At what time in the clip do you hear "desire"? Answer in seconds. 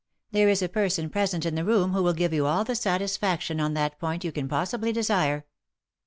4.91-5.45